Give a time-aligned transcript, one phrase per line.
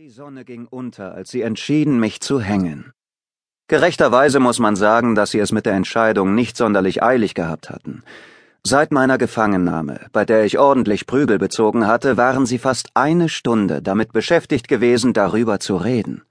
[0.00, 2.92] Die Sonne ging unter, als sie entschieden, mich zu hängen.
[3.66, 8.04] Gerechterweise muss man sagen, dass sie es mit der Entscheidung nicht sonderlich eilig gehabt hatten.
[8.62, 13.82] Seit meiner Gefangennahme, bei der ich ordentlich Prügel bezogen hatte, waren sie fast eine Stunde
[13.82, 16.22] damit beschäftigt gewesen, darüber zu reden.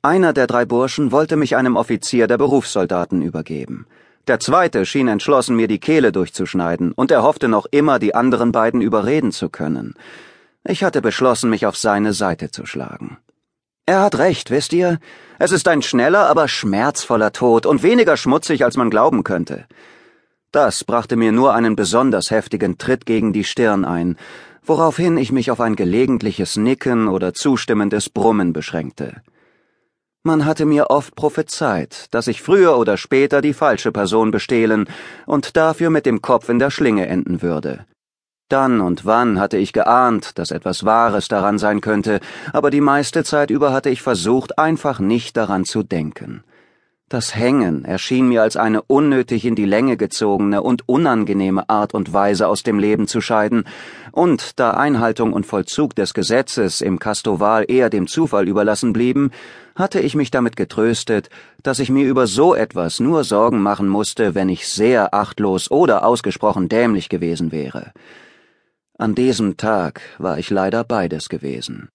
[0.00, 3.86] Einer der drei Burschen wollte mich einem Offizier der Berufssoldaten übergeben.
[4.26, 8.52] Der zweite schien entschlossen, mir die Kehle durchzuschneiden, und er hoffte noch immer, die anderen
[8.52, 9.92] beiden überreden zu können.
[10.68, 13.18] Ich hatte beschlossen, mich auf seine Seite zu schlagen.
[13.86, 14.98] Er hat recht, wisst ihr?
[15.38, 19.66] Es ist ein schneller, aber schmerzvoller Tod und weniger schmutzig, als man glauben könnte.
[20.50, 24.16] Das brachte mir nur einen besonders heftigen Tritt gegen die Stirn ein,
[24.64, 29.22] woraufhin ich mich auf ein gelegentliches Nicken oder zustimmendes Brummen beschränkte.
[30.24, 34.88] Man hatte mir oft prophezeit, dass ich früher oder später die falsche Person bestehlen
[35.26, 37.86] und dafür mit dem Kopf in der Schlinge enden würde.
[38.48, 42.20] Dann und wann hatte ich geahnt, dass etwas Wahres daran sein könnte,
[42.52, 46.44] aber die meiste Zeit über hatte ich versucht, einfach nicht daran zu denken.
[47.08, 52.12] Das Hängen erschien mir als eine unnötig in die Länge gezogene und unangenehme Art und
[52.12, 53.64] Weise aus dem Leben zu scheiden,
[54.12, 59.30] und da Einhaltung und Vollzug des Gesetzes im Kastoval eher dem Zufall überlassen blieben,
[59.74, 61.30] hatte ich mich damit getröstet,
[61.62, 66.04] dass ich mir über so etwas nur Sorgen machen musste, wenn ich sehr achtlos oder
[66.04, 67.92] ausgesprochen dämlich gewesen wäre.
[68.98, 71.90] An diesem Tag war ich leider beides gewesen.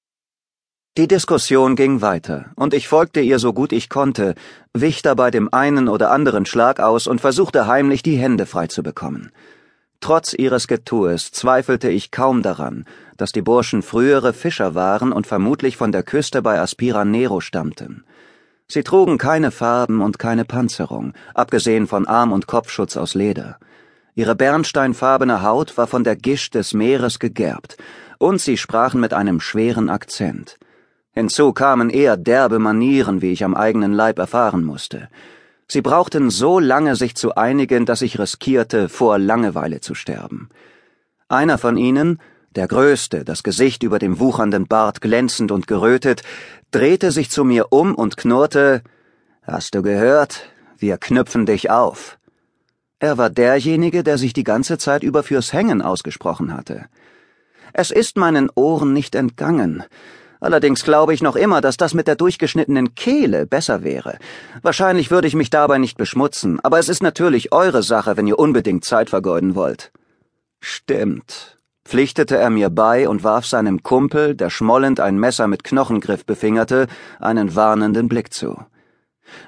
[0.98, 4.36] Die Diskussion ging weiter, und ich folgte ihr so gut ich konnte,
[4.76, 8.84] wich dabei dem einen oder anderen Schlag aus und versuchte heimlich die Hände frei zu
[8.84, 9.32] bekommen.
[10.00, 12.86] Trotz ihres Getues zweifelte ich kaum daran,
[13.18, 18.04] dass die Burschen frühere Fischer waren und vermutlich von der Küste bei Aspira Nero stammten.
[18.68, 23.58] Sie trugen keine Farben und keine Panzerung, abgesehen von Arm- und Kopfschutz aus Leder.
[24.14, 27.78] Ihre bernsteinfarbene Haut war von der Gischt des Meeres gegerbt,
[28.18, 30.58] und sie sprachen mit einem schweren Akzent.
[31.14, 35.10] Hinzu kamen eher derbe Manieren, wie ich am eigenen Leib erfahren musste.
[35.68, 40.50] Sie brauchten so lange, sich zu einigen, dass ich riskierte, vor Langeweile zu sterben.
[41.30, 42.20] Einer von ihnen,
[42.56, 46.24] der Größte, das Gesicht über dem wuchernden Bart glänzend und gerötet,
[46.72, 48.84] drehte sich zu mir um und knurrte
[49.44, 50.50] Hast du gehört?
[50.78, 52.20] Wir knüpfen dich auf.
[53.02, 56.86] Er war derjenige, der sich die ganze Zeit über fürs Hängen ausgesprochen hatte.
[57.74, 59.84] Es ist meinen Ohren nicht entgangen.
[60.40, 64.20] Allerdings glaube ich noch immer, dass das mit der durchgeschnittenen Kehle besser wäre.
[64.62, 68.38] Wahrscheinlich würde ich mich dabei nicht beschmutzen, aber es ist natürlich eure Sache, wenn ihr
[68.38, 69.92] unbedingt Zeit vergeuden wollt.
[70.60, 76.24] Stimmt, pflichtete er mir bei und warf seinem Kumpel, der schmollend ein Messer mit Knochengriff
[76.24, 76.86] befingerte,
[77.20, 78.64] einen warnenden Blick zu.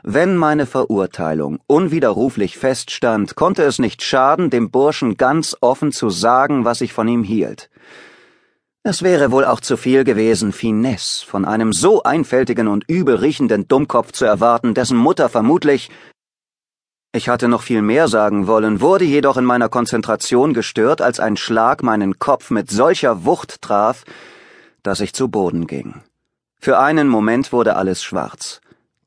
[0.03, 6.65] Wenn meine Verurteilung unwiderruflich feststand, konnte es nicht schaden, dem Burschen ganz offen zu sagen,
[6.65, 7.69] was ich von ihm hielt.
[8.83, 13.67] Es wäre wohl auch zu viel gewesen, Finesse von einem so einfältigen und übel riechenden
[13.67, 15.89] Dummkopf zu erwarten, dessen Mutter vermutlich
[17.15, 21.37] ich hatte noch viel mehr sagen wollen, wurde jedoch in meiner Konzentration gestört, als ein
[21.37, 24.03] Schlag meinen Kopf mit solcher Wucht traf,
[24.81, 26.01] dass ich zu Boden ging.
[26.59, 28.61] Für einen Moment wurde alles schwarz.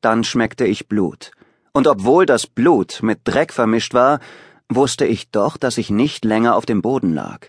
[0.07, 1.31] Dann schmeckte ich Blut.
[1.73, 4.21] Und obwohl das Blut mit Dreck vermischt war,
[4.69, 7.47] wusste ich doch, dass ich nicht länger auf dem Boden lag.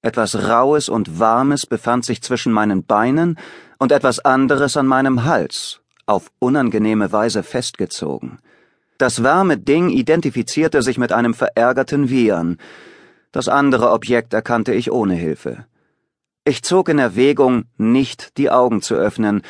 [0.00, 3.38] Etwas Raues und Warmes befand sich zwischen meinen Beinen
[3.78, 8.40] und etwas anderes an meinem Hals, auf unangenehme Weise festgezogen.
[8.98, 12.58] Das warme Ding identifizierte sich mit einem verärgerten Vian.
[13.30, 15.66] Das andere Objekt erkannte ich ohne Hilfe.
[16.44, 19.42] Ich zog in Erwägung, nicht die Augen zu öffnen,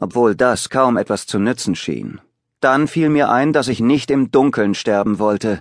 [0.00, 2.20] obwohl das kaum etwas zu nützen schien.
[2.60, 5.60] Dann fiel mir ein, dass ich nicht im Dunkeln sterben wollte.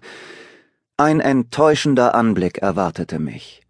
[0.97, 3.61] Ein enttäuschender Anblick erwartete mich.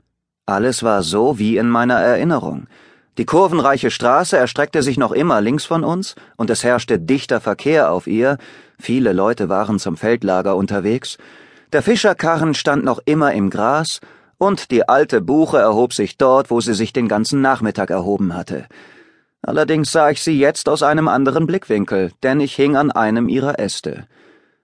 [0.46, 2.68] Alles war so wie in meiner Erinnerung.
[3.18, 7.92] Die kurvenreiche Straße erstreckte sich noch immer links von uns, und es herrschte dichter Verkehr
[7.92, 8.38] auf ihr,
[8.78, 11.18] viele Leute waren zum Feldlager unterwegs,
[11.72, 14.02] der Fischerkarren stand noch immer im Gras,
[14.38, 18.66] und die alte Buche erhob sich dort, wo sie sich den ganzen Nachmittag erhoben hatte.
[19.48, 23.60] Allerdings sah ich sie jetzt aus einem anderen Blickwinkel, denn ich hing an einem ihrer
[23.60, 24.08] Äste.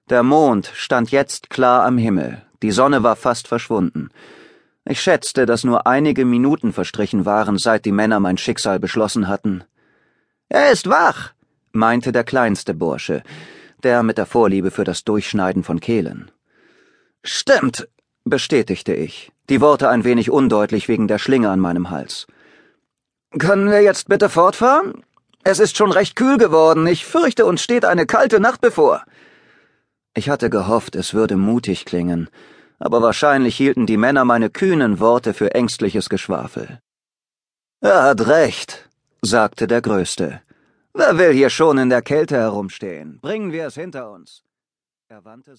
[0.10, 4.10] Der Mond stand jetzt klar am Himmel, die Sonne war fast verschwunden.
[4.84, 9.64] Ich schätzte, dass nur einige Minuten verstrichen waren, seit die Männer mein Schicksal beschlossen hatten.
[10.50, 11.34] Er ist wach,
[11.72, 13.22] meinte der kleinste Bursche,
[13.84, 16.32] der mit der Vorliebe für das Durchschneiden von Kehlen.
[17.24, 17.88] Stimmt,
[18.24, 22.26] bestätigte ich, die Worte ein wenig undeutlich wegen der Schlinge an meinem Hals.
[23.40, 25.04] Können wir jetzt bitte fortfahren?
[25.44, 26.86] Es ist schon recht kühl geworden.
[26.86, 29.04] Ich fürchte, uns steht eine kalte Nacht bevor.
[30.14, 32.30] Ich hatte gehofft, es würde mutig klingen,
[32.80, 36.80] aber wahrscheinlich hielten die Männer meine kühnen Worte für ängstliches Geschwafel.
[37.80, 38.90] Er hat recht,
[39.22, 40.42] sagte der Größte.
[40.94, 43.20] Wer will hier schon in der Kälte herumstehen?
[43.22, 44.44] Bringen wir es hinter uns.
[45.08, 45.56] Er wandte